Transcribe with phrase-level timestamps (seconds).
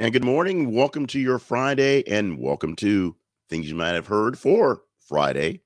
[0.00, 0.72] And good morning.
[0.72, 3.14] Welcome to your Friday and welcome to
[3.50, 5.60] things you might have heard for Friday,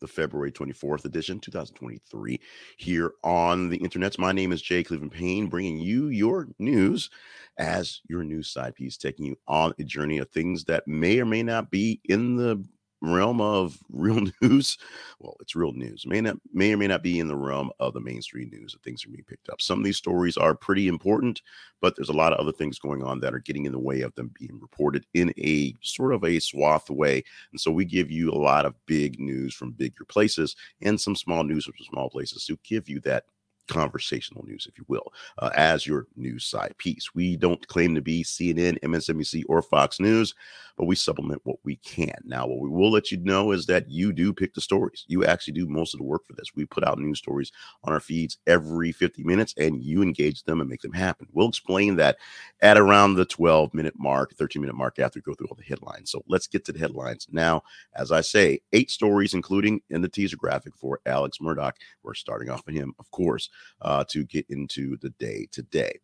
[0.00, 2.40] the February 24th edition, 2023,
[2.76, 4.16] here on the internet.
[4.20, 7.10] My name is Jay Cleveland Payne, bringing you your news
[7.58, 11.26] as your news side piece, taking you on a journey of things that may or
[11.26, 12.64] may not be in the
[13.02, 14.78] realm of real news.
[15.18, 16.06] Well, it's real news.
[16.06, 18.82] May not may or may not be in the realm of the mainstream news that
[18.82, 19.60] things are being picked up.
[19.60, 21.42] Some of these stories are pretty important,
[21.80, 24.02] but there's a lot of other things going on that are getting in the way
[24.02, 27.22] of them being reported in a sort of a swath way.
[27.50, 31.16] And so we give you a lot of big news from bigger places and some
[31.16, 33.24] small news from small places to give you that
[33.68, 37.14] conversational news, if you will, uh, as your news side piece.
[37.14, 40.34] We don't claim to be CNN, MSNBC, or Fox News,
[40.76, 42.14] but we supplement what we can.
[42.24, 45.04] Now, what we will let you know is that you do pick the stories.
[45.08, 46.54] You actually do most of the work for this.
[46.54, 47.52] We put out news stories
[47.84, 51.28] on our feeds every 50 minutes, and you engage them and make them happen.
[51.32, 52.16] We'll explain that
[52.60, 55.64] at around the 12 minute mark, 13 minute mark after we go through all the
[55.64, 56.10] headlines.
[56.10, 57.62] So let's get to the headlines now.
[57.94, 61.72] As I say, eight stories, including in the teaser graphic for Alex Murdaugh.
[62.02, 63.48] We're starting off with him, of course
[63.80, 65.98] uh, to get into the day today.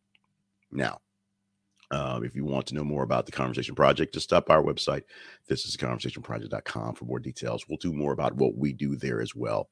[0.70, 1.00] Now,
[1.91, 4.62] um, if you want to know more about the Conversation Project, just stop by our
[4.62, 5.02] website.
[5.48, 7.66] This is conversationproject.com for more details.
[7.69, 9.70] We'll do more about what we do there as well,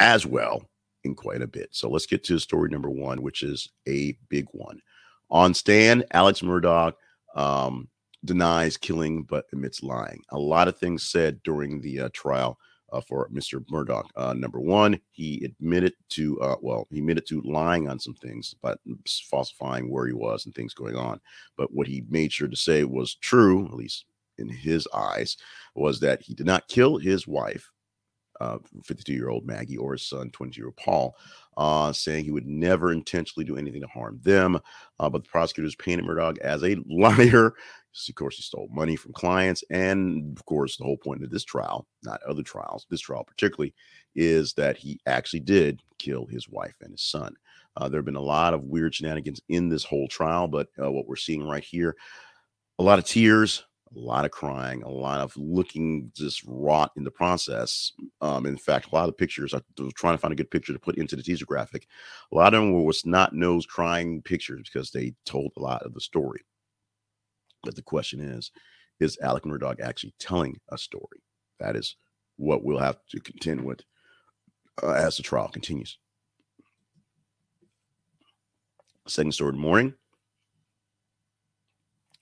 [0.00, 0.68] as well
[1.04, 1.68] in quite a bit.
[1.70, 4.80] So let's get to story number one, which is a big one.
[5.30, 6.92] On stand, Alex Murdaugh
[7.36, 7.88] um,
[8.24, 10.22] denies killing but admits lying.
[10.30, 12.58] A lot of things said during the uh, trial
[12.92, 13.64] uh, for Mr.
[13.66, 14.06] Murdaugh.
[14.16, 18.54] Uh, number one, he admitted to, uh, well, he admitted to lying on some things,
[18.62, 18.78] but
[19.28, 21.20] falsifying where he was and things going on.
[21.56, 24.04] But what he made sure to say was true, at least
[24.38, 25.36] in his eyes,
[25.74, 27.70] was that he did not kill his wife,
[28.84, 31.16] 52 uh, year old Maggie, or his son, 20 year old Paul,
[31.56, 34.58] uh, saying he would never intentionally do anything to harm them.
[34.98, 37.52] Uh, but the prosecutors painted Murdaugh as a liar
[38.08, 39.64] of course, he stole money from clients.
[39.70, 43.74] And of course, the whole point of this trial, not other trials, this trial particularly,
[44.14, 47.34] is that he actually did kill his wife and his son.
[47.76, 50.90] Uh, there have been a lot of weird shenanigans in this whole trial, but uh,
[50.90, 51.96] what we're seeing right here,
[52.78, 57.04] a lot of tears, a lot of crying, a lot of looking just rot in
[57.04, 57.92] the process.
[58.22, 60.72] Um, in fact, a lot of pictures, I was trying to find a good picture
[60.72, 61.86] to put into the teaser graphic.
[62.32, 65.82] A lot of them were was not nose crying pictures because they told a lot
[65.82, 66.40] of the story.
[67.62, 68.50] But the question is,
[69.00, 71.22] is Alec Murdaugh actually telling a story?
[71.60, 71.96] That is
[72.36, 73.80] what we'll have to contend with
[74.82, 75.98] uh, as the trial continues.
[79.06, 79.94] Second story morning.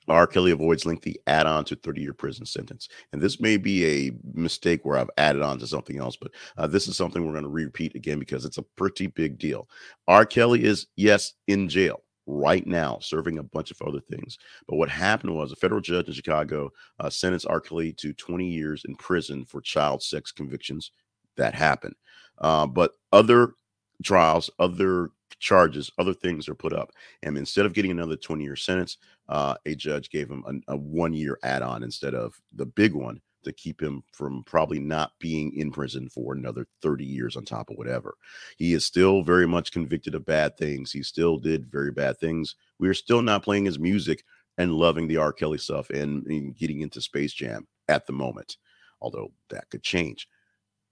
[0.08, 0.26] R.
[0.26, 2.88] Kelly avoids lengthy add on to 30 year prison sentence.
[3.12, 6.66] And this may be a mistake where I've added on to something else, but uh,
[6.66, 9.68] this is something we're going to repeat again because it's a pretty big deal.
[10.08, 10.26] R.
[10.26, 14.38] Kelly is, yes, in jail right now, serving a bunch of other things.
[14.66, 17.60] But what happened was a federal judge in Chicago uh, sentenced R.
[17.60, 20.92] Kelly to 20 years in prison for child sex convictions.
[21.36, 21.94] That happened.
[22.38, 23.54] Uh, but other
[24.02, 26.90] trials, other charges, other things are put up.
[27.22, 28.98] And instead of getting another 20 year sentence,
[29.28, 33.20] uh, a judge gave him a, one year add on instead of the big one
[33.44, 37.70] to keep him from probably not being in prison for another 30 years on top
[37.70, 38.14] of whatever.
[38.56, 40.90] He is still very much convicted of bad things.
[40.92, 42.56] He still did very bad things.
[42.78, 44.24] We are still not playing his music
[44.58, 45.32] and loving the R.
[45.32, 48.56] Kelly stuff and, and getting into Space Jam at the moment,
[49.00, 50.28] although that could change.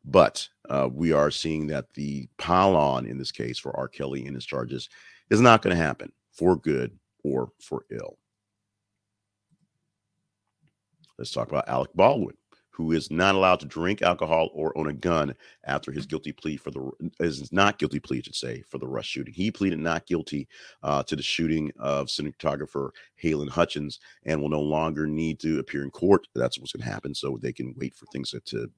[0.04, 3.88] But uh, we are seeing that the pile on in this case for R.
[3.88, 4.88] Kelly and his charges
[5.31, 8.19] is not going to happen for good or for ill.
[11.22, 12.34] Let's talk about Alec Baldwin
[12.71, 15.33] who is not allowed to drink alcohol or own a gun
[15.65, 16.91] after his guilty plea for the
[17.21, 19.33] is not guilty plea, I should say, for the Rust shooting.
[19.33, 20.49] He pleaded not guilty
[20.83, 22.91] uh, to the shooting of cinematographer
[23.22, 26.27] Halyna Hutchins and will no longer need to appear in court.
[26.34, 28.69] That's what's going to happen, so they can wait for things to, to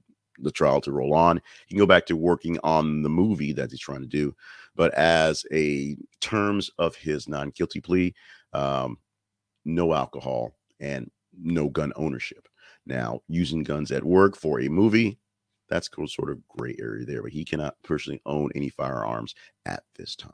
[0.41, 1.41] the trial to roll on.
[1.66, 4.34] He can go back to working on the movie that he's trying to do,
[4.76, 8.12] but as a terms of his non guilty plea,
[8.53, 8.99] um,
[9.65, 12.48] no alcohol and no gun ownership.
[12.86, 15.19] Now, using guns at work for a movie,
[15.69, 19.34] that's cool, sort of gray area there, but he cannot personally own any firearms
[19.66, 20.32] at this time.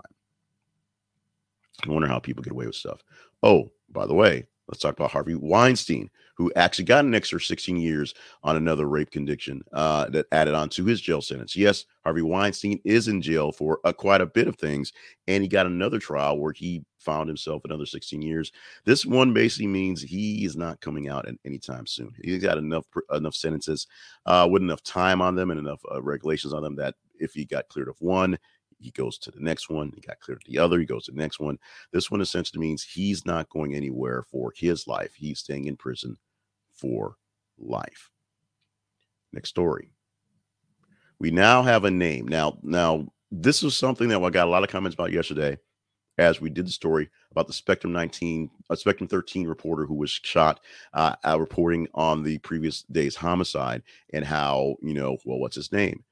[1.86, 3.02] I wonder how people get away with stuff.
[3.42, 7.76] Oh, by the way, let's talk about Harvey Weinstein, who actually got an extra 16
[7.76, 8.14] years
[8.44, 11.56] on another rape conviction uh, that added on to his jail sentence.
[11.56, 14.92] Yes, Harvey Weinstein is in jail for uh, quite a bit of things,
[15.26, 18.52] and he got another trial where he found himself another 16 years.
[18.84, 22.12] This one basically means he is not coming out at any time soon.
[22.22, 23.88] He's got enough enough sentences
[24.26, 27.44] uh, with enough time on them and enough uh, regulations on them that if he
[27.44, 28.38] got cleared of one,
[28.80, 29.92] he goes to the next one.
[29.94, 30.78] He got cleared the other.
[30.78, 31.58] He goes to the next one.
[31.92, 35.12] This one essentially means he's not going anywhere for his life.
[35.14, 36.16] He's staying in prison
[36.72, 37.16] for
[37.58, 38.10] life.
[39.32, 39.92] Next story.
[41.18, 42.26] We now have a name.
[42.26, 45.58] Now, now this was something that I got a lot of comments about yesterday
[46.18, 50.10] as we did the story about the Spectrum 19, uh, Spectrum 13 reporter who was
[50.10, 50.60] shot
[50.92, 53.82] uh, uh, reporting on the previous day's homicide
[54.12, 56.04] and how, you know, well, what's his name?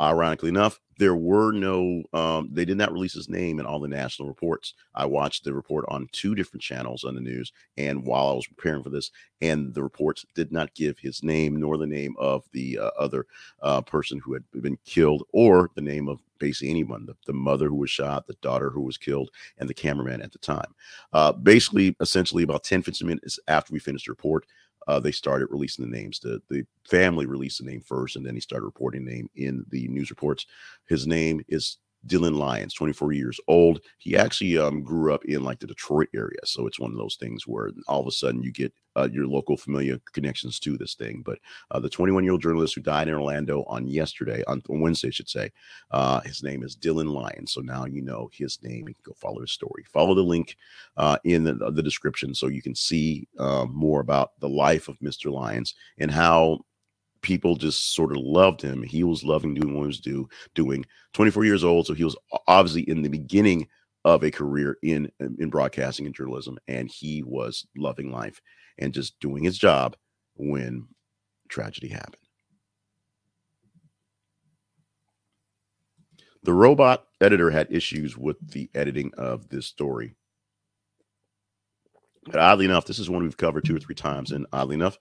[0.00, 3.88] Ironically enough, there were no, um, they did not release his name in all the
[3.88, 4.74] national reports.
[4.94, 8.46] I watched the report on two different channels on the news, and while I was
[8.46, 9.10] preparing for this,
[9.40, 13.26] and the reports did not give his name nor the name of the uh, other
[13.62, 17.68] uh, person who had been killed or the name of basically anyone the, the, mother
[17.68, 20.74] who was shot, the daughter who was killed, and the cameraman at the time.
[21.12, 24.46] Uh, basically, essentially, about 10 15 minutes after we finished the report,
[24.86, 26.18] uh, they started releasing the names.
[26.18, 29.64] The, the family released the name first, and then he started reporting the name in
[29.70, 30.46] the news reports.
[30.86, 33.80] His name is Dylan Lyons, 24 years old.
[33.98, 36.38] He actually um, grew up in like the Detroit area.
[36.44, 39.26] So it's one of those things where all of a sudden you get uh, your
[39.26, 41.22] local familiar connections to this thing.
[41.24, 41.38] But
[41.70, 45.08] uh, the 21 year old journalist who died in Orlando on yesterday, on, on Wednesday,
[45.08, 45.50] I should say,
[45.90, 47.52] uh, his name is Dylan Lyons.
[47.52, 48.84] So now you know his name.
[48.84, 49.84] Can go follow his story.
[49.92, 50.56] Follow the link
[50.96, 54.98] uh, in the, the description so you can see uh, more about the life of
[54.98, 55.32] Mr.
[55.32, 56.60] Lyons and how
[57.24, 58.82] people just sort of loved him.
[58.82, 60.84] He was loving doing what he was do, doing.
[61.14, 62.16] 24 years old, so he was
[62.46, 63.66] obviously in the beginning
[64.04, 68.40] of a career in in broadcasting and journalism, and he was loving life
[68.78, 69.96] and just doing his job
[70.36, 70.86] when
[71.48, 72.16] tragedy happened.
[76.42, 80.14] The robot editor had issues with the editing of this story.
[82.26, 84.30] But oddly enough, this is one we've covered two or three times.
[84.32, 84.98] And oddly enough,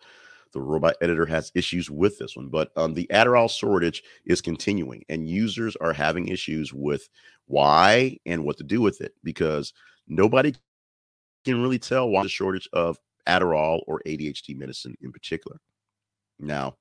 [0.54, 5.04] the robot editor has issues with this one, but um, the Adderall shortage is continuing,
[5.10, 7.10] and users are having issues with
[7.48, 9.74] why and what to do with it because
[10.08, 10.54] nobody
[11.46, 12.98] can really tell why the shortage of
[13.28, 15.58] Adderall or ADHD medicine in particular.
[16.40, 16.78] Now,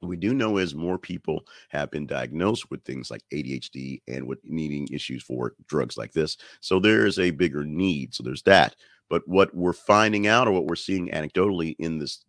[0.00, 4.26] what we do know is more people have been diagnosed with things like ADHD and
[4.26, 6.36] with needing issues for drugs like this.
[6.60, 8.14] So there is a bigger need.
[8.14, 8.76] So there's that.
[9.08, 12.24] But what we're finding out or what we're seeing anecdotally in this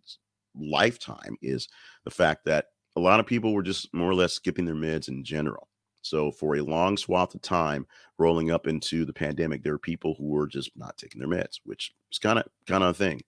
[0.60, 1.68] lifetime is
[2.04, 2.66] the fact that
[2.96, 5.68] a lot of people were just more or less skipping their meds in general.
[6.02, 7.86] So for a long swath of time,
[8.18, 11.60] rolling up into the pandemic, there were people who were just not taking their meds,
[11.64, 13.22] which is kind of kind of a thing.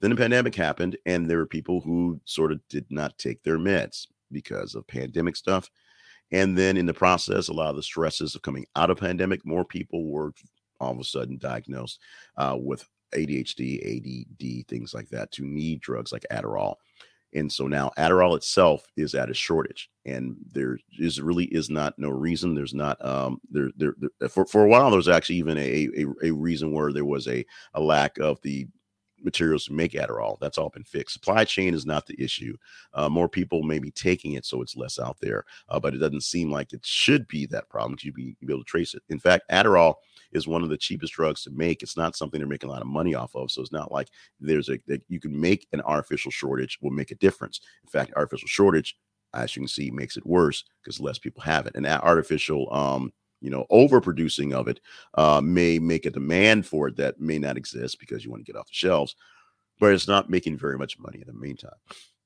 [0.00, 3.58] Then the pandemic happened, and there were people who sort of did not take their
[3.58, 5.70] meds because of pandemic stuff.
[6.30, 9.46] And then in the process, a lot of the stresses of coming out of pandemic,
[9.46, 10.32] more people were
[10.80, 12.00] all of a sudden diagnosed
[12.36, 16.76] uh, with ADHD, ADD, things like that, to need drugs like Adderall.
[17.34, 21.98] And so now Adderall itself is at a shortage, and there is really is not
[21.98, 22.54] no reason.
[22.54, 25.88] There's not um there there, there for for a while there was actually even a,
[25.98, 27.44] a a reason where there was a
[27.74, 28.68] a lack of the
[29.26, 30.38] materials to make Adderall.
[30.40, 31.12] That's all been fixed.
[31.12, 32.56] Supply chain is not the issue.
[32.94, 35.44] Uh, more people may be taking it, so it's less out there.
[35.68, 38.46] Uh, but it doesn't seem like it should be that problem because you'd be, you'd
[38.46, 39.02] be able to trace it.
[39.10, 39.96] In fact, Adderall
[40.32, 41.82] is one of the cheapest drugs to make.
[41.82, 43.50] It's not something they're making a lot of money off of.
[43.50, 44.08] So it's not like
[44.40, 47.60] there's a that you can make an artificial shortage will make a difference.
[47.84, 48.96] In fact, artificial shortage,
[49.34, 51.74] as you can see, makes it worse because less people have it.
[51.74, 54.80] And that artificial um you know, overproducing of it
[55.14, 58.50] uh, may make a demand for it that may not exist because you want to
[58.50, 59.14] get off the shelves,
[59.78, 61.70] but it's not making very much money in the meantime.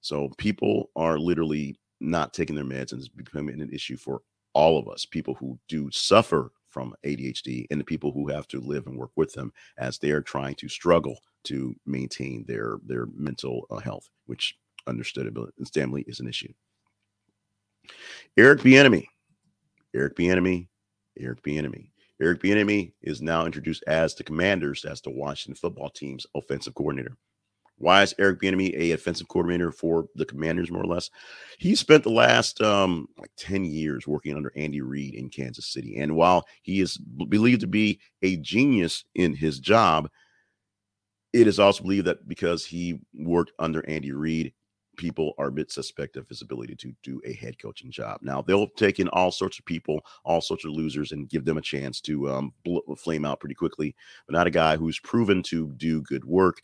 [0.00, 4.79] So people are literally not taking their meds and it's becoming an issue for all
[4.79, 8.87] of us, people who do suffer from ADHD and the people who have to live
[8.87, 13.76] and work with them as they're trying to struggle to maintain their their mental uh,
[13.76, 16.52] health, which understandably is an issue.
[18.37, 19.07] Eric Bieniemy,
[19.95, 20.69] Eric Bieniemy
[21.19, 21.90] Eric Bieniemy.
[22.21, 27.17] Eric Bieniemy is now introduced as the Commanders, as the Washington football team's offensive coordinator.
[27.79, 31.09] Why is Eric Bieniemy a offensive coordinator for the Commanders, more or less?
[31.59, 35.97] He spent the last um, like ten years working under Andy Reid in Kansas City,
[35.99, 40.11] and while he is believed to be a genius in his job,
[41.33, 44.52] it is also believed that because he worked under Andy Reid,
[45.00, 48.19] people are a bit suspect of his ability to do a head coaching job.
[48.21, 51.57] Now they'll take in all sorts of people, all sorts of losers, and give them
[51.57, 52.52] a chance to um,
[52.99, 53.97] flame out pretty quickly.
[54.26, 56.61] But not a guy who's proven to do good work,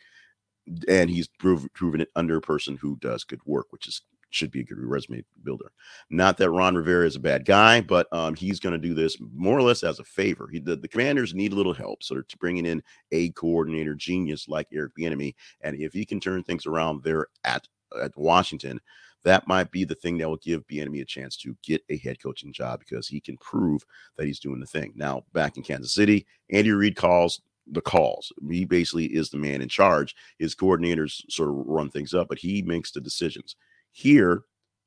[0.87, 4.50] and he's prov- proven it under a person who does good work, which is should
[4.50, 5.71] be a good resume builder.
[6.11, 9.16] Not that Ron Rivera is a bad guy, but um, he's going to do this
[9.35, 10.49] more or less as a favor.
[10.52, 14.47] He, the, the commanders need a little help, so they're bringing in a coordinator genius
[14.47, 17.66] like Eric Bieniemy, and if he can turn things around there at
[18.02, 18.81] at Washington,
[19.25, 22.23] that might be the thing that will give Bieniemy a chance to get a head
[22.23, 23.85] coaching job because he can prove
[24.16, 24.93] that he's doing the thing.
[24.95, 28.33] Now, back in Kansas City, Andy Reid calls the calls.
[28.49, 30.14] He basically is the man in charge.
[30.38, 33.57] His coordinators sort of run things up, but he makes the decisions.
[33.90, 34.45] Here,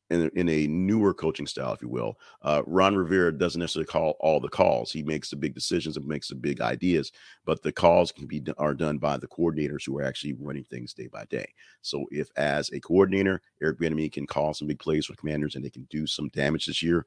[0.10, 4.16] in, in a newer coaching style, if you will, uh, Ron Rivera doesn't necessarily call
[4.20, 4.92] all the calls.
[4.92, 7.12] He makes the big decisions and makes the big ideas,
[7.46, 10.94] but the calls can be are done by the coordinators who are actually running things
[10.94, 11.54] day by day.
[11.82, 15.64] So, if as a coordinator, Eric Bieniemy can call some big plays for commanders and
[15.64, 17.06] they can do some damage this year,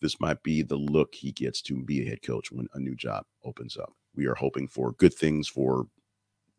[0.00, 2.94] this might be the look he gets to be a head coach when a new
[2.94, 3.92] job opens up.
[4.14, 5.86] We are hoping for good things for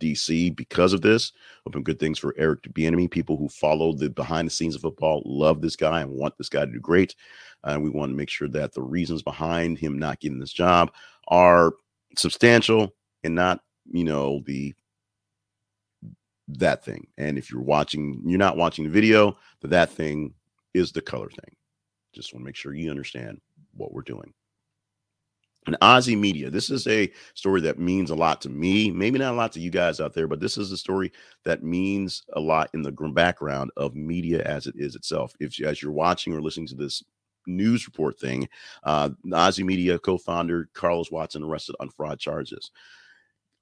[0.04, 1.32] DC because of this.
[1.66, 3.10] Hoping good things for Eric Bieniemy.
[3.10, 6.50] People who follow the behind the scenes of football love this guy and want this
[6.50, 7.16] guy to do great.
[7.64, 10.92] And we want to make sure that the reasons behind him not getting this job
[11.30, 11.74] are
[12.18, 12.94] substantial
[13.24, 14.74] and not, you know, the
[16.50, 17.08] that thing.
[17.18, 20.34] And if you're watching, you're not watching the video, but that thing
[20.74, 21.56] is the color thing.
[22.14, 23.40] Just want to make sure you understand
[23.74, 24.34] what we're doing.
[25.66, 29.34] And Ozy Media, this is a story that means a lot to me, maybe not
[29.34, 31.12] a lot to you guys out there, but this is a story
[31.46, 35.34] that means a lot in the background of media as it is itself.
[35.40, 37.04] If as you're watching or listening to this
[37.48, 38.48] news report thing,
[38.84, 42.72] uh, Ozy Media co-founder Carlos Watson arrested on fraud charges.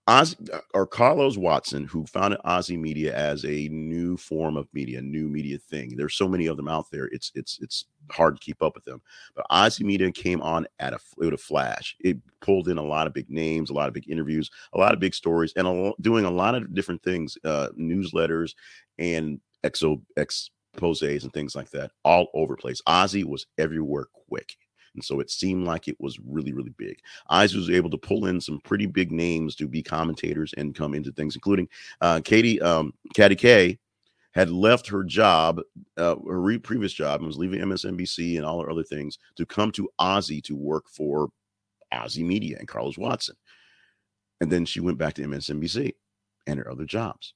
[0.07, 0.35] Oz
[0.73, 5.59] or Carlos Watson, who founded Ozy Media as a new form of media, new media
[5.59, 5.95] thing.
[5.95, 7.05] There's so many of them out there.
[7.11, 9.01] It's it's it's hard to keep up with them.
[9.35, 11.95] But Ozy Media came on at a with a flash.
[11.99, 14.93] It pulled in a lot of big names, a lot of big interviews, a lot
[14.93, 18.55] of big stories, and a, doing a lot of different things, uh, newsletters
[18.97, 22.81] and exo exposes and things like that, all over place.
[22.87, 24.57] Ozy was everywhere quick.
[24.95, 26.99] And so it seemed like it was really, really big.
[27.29, 30.93] Eyes was able to pull in some pretty big names to be commentators and come
[30.93, 31.69] into things, including
[32.01, 33.79] uh, Katie, um, Katty Kay
[34.33, 35.59] had left her job,
[35.97, 39.45] uh, her re- previous job, and was leaving MSNBC and all her other things to
[39.45, 41.29] come to Ozy to work for
[41.93, 43.35] Ozy Media and Carlos Watson.
[44.39, 45.93] And then she went back to MSNBC
[46.47, 47.33] and her other jobs.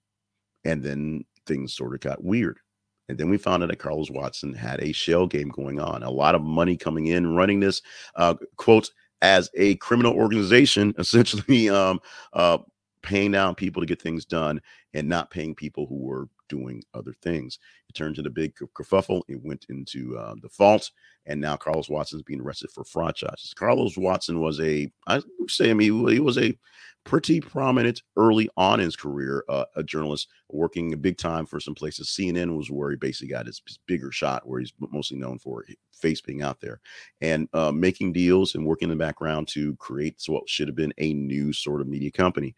[0.63, 2.59] And then things sort of got weird.
[3.07, 6.09] And then we found out that Carlos Watson had a shell game going on, a
[6.09, 7.81] lot of money coming in, running this
[8.15, 8.89] uh, quote
[9.21, 11.99] as a criminal organization, essentially um,
[12.33, 12.57] uh,
[13.01, 14.59] paying down people to get things done
[14.93, 17.59] and not paying people who were doing other things.
[17.89, 19.23] It turned into a big kerfuffle.
[19.27, 20.91] It went into uh, default,
[21.25, 23.53] and now Carlos Watson is being arrested for fraud charges.
[23.53, 26.57] Carlos Watson was a, I would say, I mean, he was a
[27.03, 31.59] pretty prominent early on in his career, uh, a journalist working a big time for
[31.59, 32.09] some places.
[32.09, 35.63] CNN was where he basically got his, his bigger shot, where he's mostly known for
[35.93, 36.81] face being out there
[37.21, 40.93] and uh, making deals and working in the background to create what should have been
[40.97, 42.55] a new sort of media company.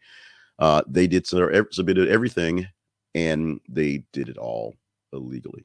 [0.58, 2.66] Uh, they did submitted everything,
[3.14, 4.76] and they did it all
[5.12, 5.64] illegally.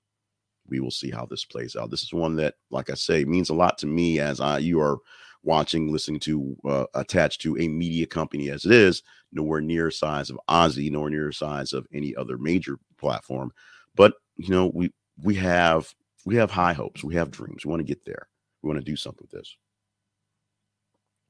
[0.67, 1.89] We will see how this plays out.
[1.91, 4.79] This is one that, like I say, means a lot to me as I you
[4.79, 5.00] are
[5.43, 10.29] watching, listening to, uh, attached to a media company as it is, nowhere near size
[10.29, 13.51] of Ozy, nowhere near size of any other major platform.
[13.95, 15.93] But you know, we we have
[16.25, 17.65] we have high hopes, we have dreams.
[17.65, 18.27] We want to get there.
[18.62, 19.57] We want to do something with this.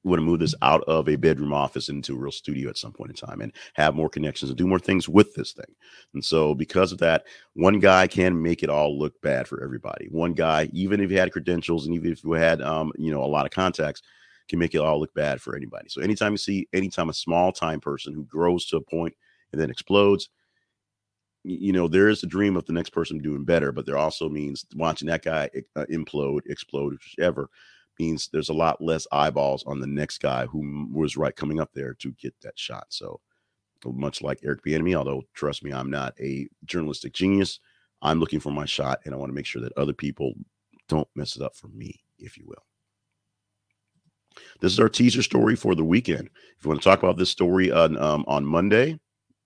[0.04, 2.78] We want to move this out of a bedroom office into a real studio at
[2.78, 5.76] some point in time and have more connections and do more things with this thing.
[6.14, 10.08] And so, because of that, one guy can make it all look bad for everybody.
[10.12, 13.24] One guy, even if he had credentials and even if you had, um, you know,
[13.24, 14.02] a lot of contacts,
[14.50, 15.88] can make it all look bad for anybody.
[15.90, 19.16] So, anytime you see, anytime a small time person who grows to a point
[19.52, 20.30] and then explodes,
[21.44, 24.30] you know, there is a dream of the next person doing better, but there also
[24.30, 27.50] means watching that guy uh, implode, explode, whichever
[28.00, 31.72] means there's a lot less eyeballs on the next guy who was right coming up
[31.74, 32.86] there to get that shot.
[32.90, 33.20] So
[33.86, 37.60] much like Eric Bieniemy, although trust me, I'm not a journalistic genius.
[38.02, 40.34] I'm looking for my shot, and I want to make sure that other people
[40.88, 42.64] don't mess it up for me, if you will.
[44.62, 46.30] This is our teaser story for the weekend.
[46.58, 49.00] If you want to talk about this story on um, on Monday,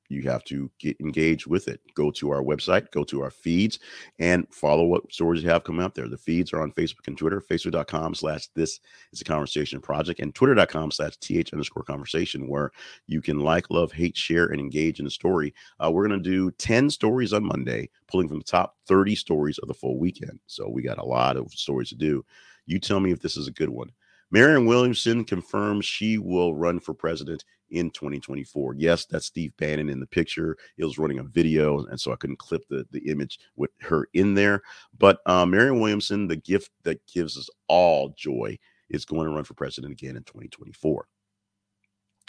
[0.09, 1.81] you have to get engaged with it.
[1.93, 3.79] Go to our website, go to our feeds,
[4.19, 6.07] and follow what stories you have coming out there.
[6.07, 8.79] The feeds are on Facebook and Twitter, facebook.com slash this
[9.11, 12.71] is a conversation project, and twitter.com slash th underscore conversation, where
[13.07, 15.53] you can like, love, hate, share, and engage in the story.
[15.83, 19.57] Uh, we're going to do 10 stories on Monday, pulling from the top 30 stories
[19.59, 20.39] of the full weekend.
[20.47, 22.25] So we got a lot of stories to do.
[22.65, 23.91] You tell me if this is a good one.
[24.29, 28.75] Marianne Williamson confirms she will run for president in 2024.
[28.75, 30.57] Yes, that's Steve Bannon in the picture.
[30.77, 34.07] It was running a video, and so I couldn't clip the, the image with her
[34.13, 34.61] in there.
[34.97, 38.57] But uh, Marianne Williamson, the gift that gives us all joy,
[38.89, 41.07] is going to run for president again in 2024.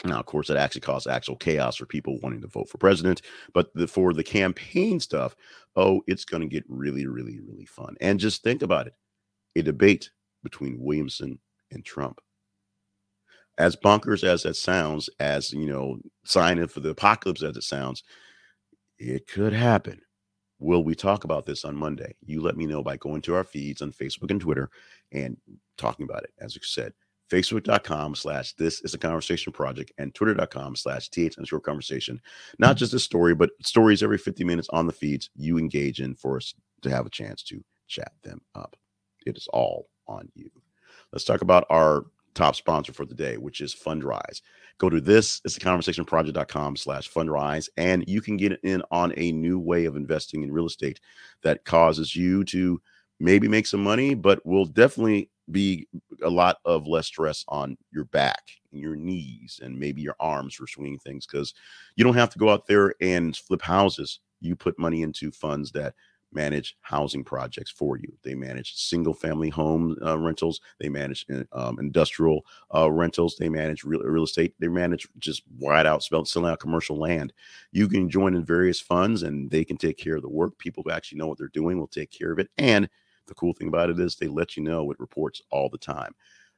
[0.05, 3.23] Now, of course, that actually caused actual chaos for people wanting to vote for president.
[3.53, 5.35] But the, for the campaign stuff,
[5.75, 7.97] oh, it's going to get really, really, really fun.
[8.01, 8.95] And just think about it
[9.57, 10.11] a debate
[10.45, 11.39] between Williamson
[11.73, 12.21] and Trump.
[13.59, 18.05] As bonkers as that sounds, as you know, signing for the apocalypse as it sounds,
[18.99, 20.01] it could happen.
[20.61, 22.15] Will we talk about this on Monday?
[22.25, 24.71] You let me know by going to our feeds on Facebook and Twitter
[25.13, 25.37] and
[25.77, 26.31] talking about it.
[26.41, 26.93] As you said,
[27.31, 32.21] facebook.com slash this is a conversation project and twitter.com slash th underscore conversation
[32.59, 36.15] not just a story but stories every 50 minutes on the feeds you engage in
[36.15, 38.77] for us to have a chance to chat them up
[39.27, 40.49] it is all on you
[41.13, 42.07] let's talk about our
[42.39, 44.41] top sponsor for the day which is fundrise
[44.79, 49.13] go to this it's a conversation project.com slash fundrise and you can get in on
[49.17, 51.01] a new way of investing in real estate
[51.43, 52.81] that causes you to
[53.21, 55.89] maybe make some money but will definitely be
[56.23, 58.43] a lot of less stress on your back
[58.73, 61.55] and your knees and maybe your arms for swinging things because
[61.97, 64.21] you don't have to go out there and flip houses.
[64.41, 65.95] You put money into funds that
[66.33, 68.13] manage housing projects for you.
[68.23, 70.61] They manage single family home uh, rentals.
[70.79, 72.45] They manage uh, um, industrial
[72.75, 73.37] uh, rentals.
[73.37, 74.55] They manage real, real estate.
[74.59, 77.33] They manage just wide out, selling out commercial land.
[77.73, 80.59] You can join in various funds and they can take care of the work.
[80.59, 82.51] People who actually know what they're doing will take care of it.
[82.59, 82.89] And
[83.27, 86.15] the cool thing about it is they let you know with reports all the time.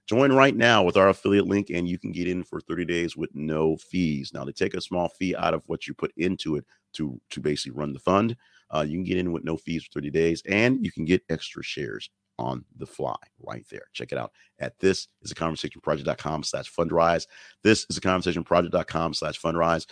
[0.07, 3.17] Join right now with our affiliate link, and you can get in for 30 days
[3.17, 4.33] with no fees.
[4.35, 7.41] Now, they take a small fee out of what you put into it to, to
[7.41, 8.37] basically run the fund.
[8.75, 11.23] Uh, you can get in with no fees for 30 days, and you can get
[11.29, 13.85] extra shares on the fly right there.
[13.93, 17.27] Check it out at this is a conversation project.com slash fundrise.
[17.63, 19.87] This is a conversation project.com slash fundrise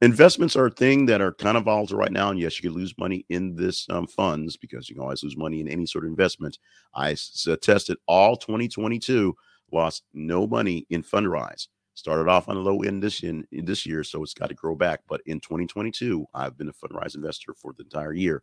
[0.00, 2.76] investments are a thing that are kind of volatile right now and yes you could
[2.76, 6.04] lose money in this um, funds because you can always lose money in any sort
[6.04, 6.58] of investment
[6.94, 9.34] i s- tested all 2022
[9.72, 11.66] lost no money in fundrise
[11.98, 14.74] started off on a low end this in this year so it's got to grow
[14.74, 18.42] back but in 2022 i've been a fundrise investor for the entire year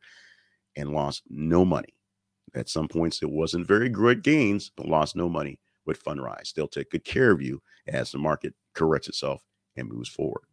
[0.76, 1.94] and lost no money.
[2.54, 6.68] At some points it wasn't very good gains but lost no money with fundrise they'll
[6.68, 9.42] take good care of you as the market corrects itself
[9.78, 10.44] and moves forward.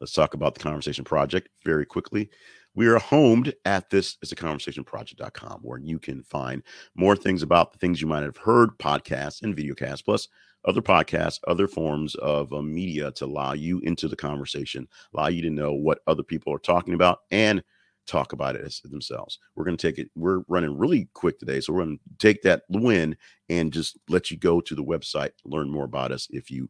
[0.00, 2.30] Let's talk about the Conversation Project very quickly.
[2.74, 6.62] We are homed at this is a conversation project.com where you can find
[6.94, 10.28] more things about the things you might have heard, podcasts and videocasts, plus
[10.64, 15.42] other podcasts, other forms of uh, media to allow you into the conversation, allow you
[15.42, 17.62] to know what other people are talking about and
[18.06, 19.38] talk about it as themselves.
[19.54, 21.60] We're going to take it, we're running really quick today.
[21.60, 23.16] So we're going to take that win
[23.48, 26.68] and just let you go to the website, learn more about us if you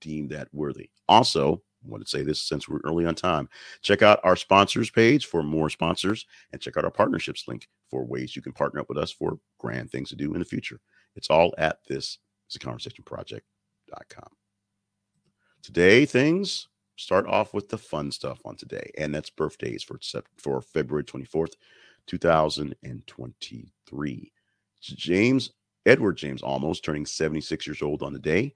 [0.00, 0.90] deem that worthy.
[1.08, 3.48] Also, I want to say this since we're early on time.
[3.82, 8.04] Check out our sponsors page for more sponsors and check out our partnerships link for
[8.04, 10.80] ways you can partner up with us for grand things to do in the future.
[11.14, 14.28] It's all at this is a conversation project.com.
[15.62, 19.98] Today, things start off with the fun stuff on today, and that's birthdays for
[20.36, 21.54] for February 24th,
[22.06, 24.32] 2023.
[24.80, 25.50] James
[25.86, 28.54] Edward James Olmos turning 76 years old on the day.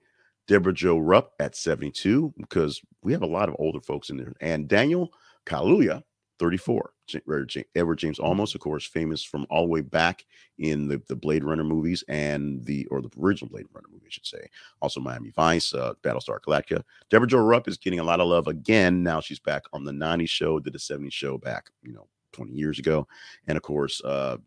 [0.48, 4.34] Debra Jo Rupp at 72, because we have a lot of older folks in there.
[4.40, 5.12] And Daniel
[5.46, 6.02] Kaluuya,
[6.38, 6.92] 34.
[7.14, 10.24] Edward James Olmos, of course, famous from all the way back
[10.58, 14.10] in the, the Blade Runner movies and the, or the original Blade Runner movie, I
[14.10, 14.48] should say.
[14.80, 16.82] Also Miami Vice, uh, Battlestar Galactica.
[17.10, 19.02] Debra Jo Rupp is getting a lot of love again.
[19.02, 22.52] Now she's back on the 90s show, did the 70s show back, you know, 20
[22.52, 23.06] years ago.
[23.46, 24.38] And of course, uh,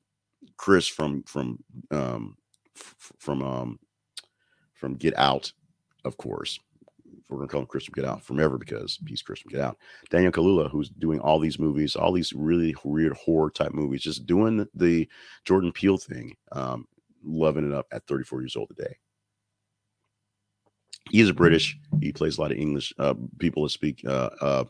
[0.58, 2.38] Chris from, from, um,
[2.75, 3.80] f- from, um,
[4.73, 5.51] from Get Out
[6.06, 6.60] of course.
[7.29, 9.61] We're going to call him Chris from Get Out forever because he's Chris from Get
[9.61, 9.77] Out.
[10.09, 14.27] Daniel Kaluuya, who's doing all these movies, all these really weird horror type movies, just
[14.27, 15.07] doing the
[15.43, 16.88] Jordan Peele thing, um,
[17.23, 18.95] loving it up at 34 years old today.
[21.09, 21.77] He is a British.
[22.01, 24.63] He plays a lot of English uh, people that speak uh, uh,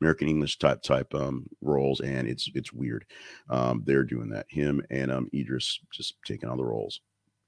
[0.00, 3.04] American English type type um, roles, and it's it's weird.
[3.50, 4.46] Um, they're doing that.
[4.48, 7.00] Him and um, Idris just taking all the roles,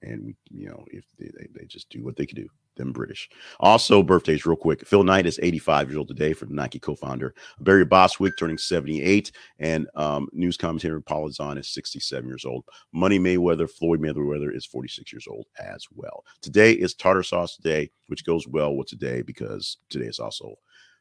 [0.02, 2.92] and we, you know, if they, they, they just do what they can do them
[2.92, 3.28] British.
[3.60, 4.86] Also, birthdays, real quick.
[4.86, 7.34] Phil Knight is 85 years old today for the Nike co founder.
[7.60, 9.32] Barry Bostwick turning 78.
[9.58, 12.64] And um, news commentator Paula Zahn is 67 years old.
[12.92, 16.24] Money Mayweather, Floyd Mayweather is 46 years old as well.
[16.40, 20.54] Today is Tartar Sauce Day, which goes well with today because today is also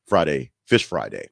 [0.06, 1.30] Friday, Fish Friday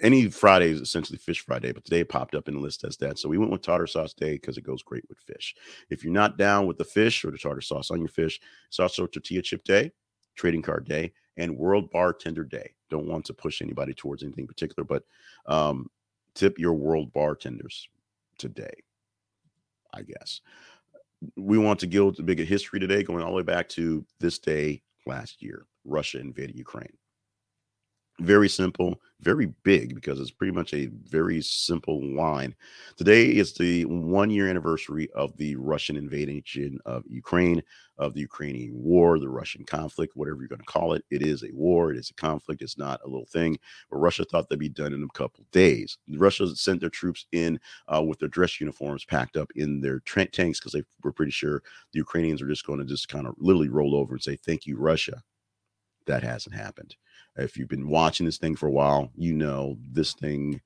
[0.00, 3.18] any Friday is essentially Fish Friday, but today popped up in the list as that.
[3.18, 5.54] So we went with tartar sauce day because it goes great with fish.
[5.90, 8.80] If you're not down with the fish or the tartar sauce on your fish, it's
[8.80, 9.92] also tortilla chip day,
[10.36, 12.74] trading card day, and World Bartender Day.
[12.90, 15.02] Don't want to push anybody towards anything particular, but
[15.46, 15.90] um,
[16.34, 17.88] tip your world bartenders
[18.38, 18.74] today,
[19.92, 20.40] I guess.
[21.36, 24.38] We want to go to big history today, going all the way back to this
[24.38, 25.66] day last year.
[25.84, 26.96] Russia invaded Ukraine.
[28.20, 32.54] Very simple, very big because it's pretty much a very simple wine.
[32.96, 37.60] Today is the one year anniversary of the Russian invasion of Ukraine,
[37.98, 41.04] of the Ukrainian war, the Russian conflict, whatever you're going to call it.
[41.10, 43.58] It is a war, it is a conflict, it's not a little thing.
[43.90, 45.98] But Russia thought they'd be done in a couple days.
[46.16, 47.58] Russia sent their troops in
[47.92, 51.32] uh, with their dress uniforms packed up in their tra- tanks because they were pretty
[51.32, 54.36] sure the Ukrainians are just going to just kind of literally roll over and say,
[54.36, 55.20] Thank you, Russia.
[56.06, 56.96] That hasn't happened.
[57.36, 60.60] If you've been watching this thing for a while, you know this thing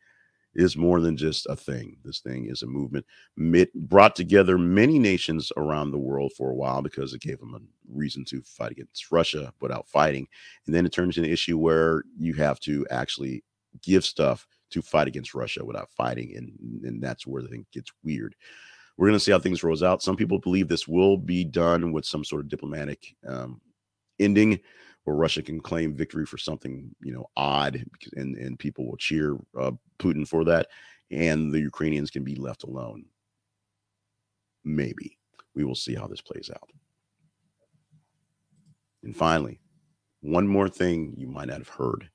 [0.55, 1.97] is more than just a thing.
[2.05, 3.07] This thing is a movement.
[3.37, 7.55] It brought together many nations around the world for a while because it gave them
[7.55, 10.27] a reason to fight against Russia without fighting.
[10.67, 13.45] And then it turns into an issue where you have to actually
[13.83, 16.35] give stuff to fight against Russia without fighting.
[16.37, 18.35] And, and that's where the thing gets weird.
[18.97, 20.03] We're going to see how things rolls out.
[20.03, 23.61] Some people believe this will be done with some sort of diplomatic um,
[24.19, 24.59] ending
[25.09, 27.83] where Russia can claim victory for something you know odd,
[28.17, 30.69] and and people will cheer uh, Putin for that,
[31.11, 33.07] and the Ukrainians can be left alone.
[34.65, 35.19] Maybe
[35.55, 36.69] we will see how this plays out.
[39.03, 39.61] And finally,
[40.21, 42.11] one more thing you might not have heard.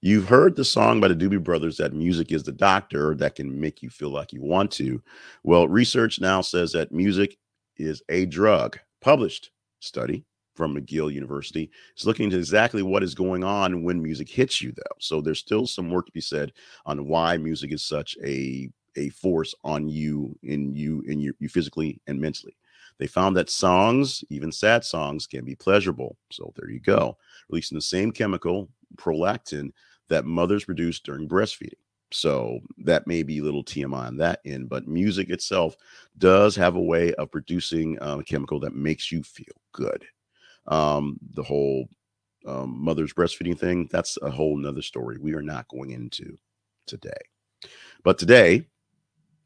[0.00, 3.60] You've heard the song by the Doobie Brothers that music is the doctor that can
[3.60, 5.00] make you feel like you want to.
[5.44, 7.38] Well, research now says that music
[7.76, 8.80] is a drug.
[9.00, 14.28] Published study from McGill University is looking into exactly what is going on when music
[14.28, 14.96] hits you, though.
[14.98, 16.52] So there's still some work to be said
[16.86, 21.48] on why music is such a a force on you in you in you, you
[21.48, 22.56] physically and mentally.
[22.98, 26.16] They found that songs, even sad songs, can be pleasurable.
[26.30, 27.16] So there you go,
[27.48, 29.72] releasing the same chemical prolactin
[30.08, 31.72] that mothers produce during breastfeeding.
[32.12, 35.76] So that may be a little TMI on that end, but music itself
[36.18, 40.04] does have a way of producing um, a chemical that makes you feel good
[40.66, 41.88] um, the whole
[42.46, 46.36] um, mother's breastfeeding thing, that's a whole nother story we are not going into
[46.86, 47.10] today.
[48.02, 48.66] But today,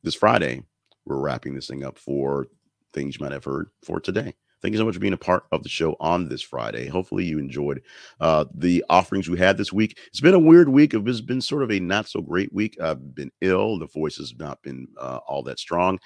[0.02, 0.62] this Friday,
[1.04, 2.46] we're wrapping this thing up for
[2.92, 4.35] things you might have heard for today.
[4.61, 6.88] Thank you so much for being a part of the show on this Friday.
[6.88, 7.81] Hopefully, you enjoyed
[8.20, 9.98] uh, the offerings we had this week.
[10.09, 10.94] It's been a weird week.
[10.94, 12.76] It's been sort of a not so great week.
[12.81, 13.78] I've been ill.
[13.78, 16.00] The voice has not been uh, all that strong.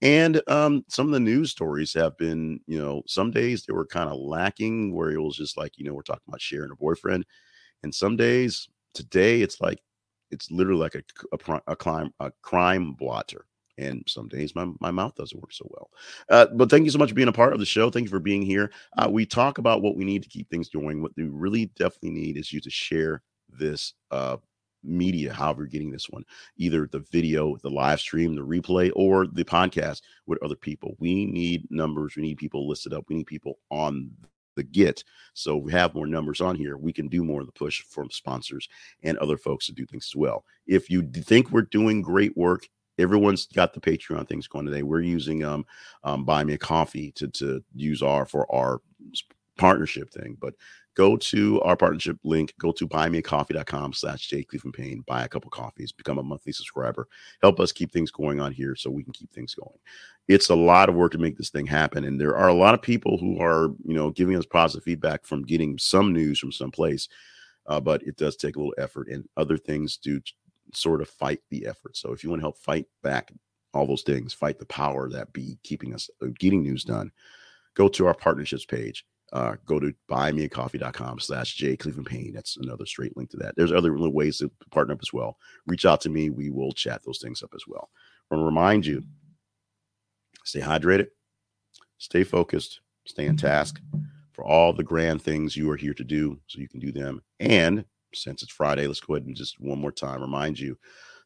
[0.00, 3.86] And um, some of the news stories have been, you know, some days they were
[3.86, 6.76] kind of lacking where it was just like, you know, we're talking about sharing a
[6.76, 7.26] boyfriend.
[7.82, 9.80] And some days, today, it's like,
[10.30, 13.46] it's literally like a, a, a, crime, a crime blotter.
[13.78, 15.90] And some days my, my mouth doesn't work so well.
[16.28, 17.90] Uh, but thank you so much for being a part of the show.
[17.90, 18.72] Thank you for being here.
[18.96, 21.00] Uh, we talk about what we need to keep things going.
[21.00, 24.36] What we really definitely need is you to share this uh,
[24.88, 26.24] media, however you're getting this one,
[26.56, 30.96] either the video, the live stream, the replay, or the podcast with other people.
[30.98, 32.16] We need numbers.
[32.16, 33.04] We need people listed up.
[33.08, 34.10] We need people on
[34.56, 35.04] the get.
[35.34, 36.76] So we have more numbers on here.
[36.76, 38.68] We can do more of the push from sponsors
[39.02, 40.44] and other folks to do things as well.
[40.66, 44.82] If you think we're doing great work, everyone's got the Patreon things going today.
[44.82, 45.64] We're using um,
[46.02, 48.80] um buy me a coffee to to use our for our
[49.56, 50.54] partnership thing, but
[50.98, 55.48] go to our partnership link, go to buymeacoffee.com slash J Cleveland Payne, buy a couple
[55.48, 57.06] coffees, become a monthly subscriber,
[57.40, 59.78] help us keep things going on here so we can keep things going.
[60.26, 62.02] It's a lot of work to make this thing happen.
[62.02, 65.24] And there are a lot of people who are, you know, giving us positive feedback
[65.24, 67.08] from getting some news from some place.
[67.66, 70.20] Uh, but it does take a little effort and other things do
[70.74, 71.96] sort of fight the effort.
[71.96, 73.30] So if you want to help fight back
[73.72, 77.12] all those things, fight the power that be keeping us uh, getting news done,
[77.74, 82.32] go to our partnerships page uh, go to buymeacoffee.com slash J Cleveland Payne.
[82.32, 83.54] That's another straight link to that.
[83.56, 85.36] There's other ways to partner up as well.
[85.66, 86.30] Reach out to me.
[86.30, 87.90] We will chat those things up as well.
[88.30, 89.02] I want to remind you,
[90.44, 91.08] stay hydrated,
[91.98, 93.80] stay focused, stay in task
[94.32, 97.22] for all the grand things you are here to do so you can do them.
[97.40, 100.78] And since it's Friday, let's go ahead and just one more time remind you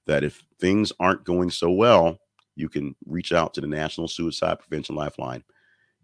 [0.07, 2.19] that if things aren't going so well,
[2.57, 5.45] you can reach out to the National Suicide Prevention Lifeline.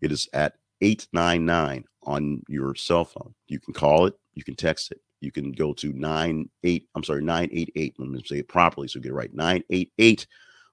[0.00, 3.34] It is at 899 on your cell phone.
[3.48, 7.22] You can call it, you can text it, you can go to 98, I'm sorry,
[7.22, 7.96] 988.
[7.98, 9.34] Let me say it properly so get it right.
[9.34, 10.26] 988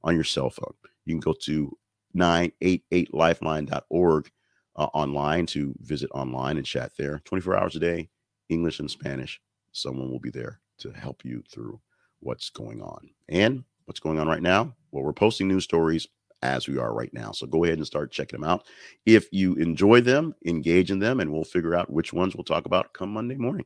[0.03, 0.73] on your cell phone.
[1.05, 1.77] You can go to
[2.15, 4.31] 988lifeline.org
[4.77, 8.09] uh, online to visit online and chat there 24 hours a day,
[8.49, 9.39] English and Spanish.
[9.71, 11.79] Someone will be there to help you through
[12.19, 13.09] what's going on.
[13.29, 14.75] And what's going on right now?
[14.91, 16.07] Well, we're posting news stories
[16.45, 17.31] as we are right now.
[17.31, 18.67] So go ahead and start checking them out.
[19.05, 22.65] If you enjoy them, engage in them, and we'll figure out which ones we'll talk
[22.65, 23.65] about come Monday morning.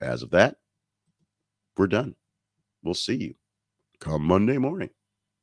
[0.00, 0.56] As of that,
[1.76, 2.14] we're done.
[2.82, 3.34] We'll see you
[4.00, 4.90] come Monday morning.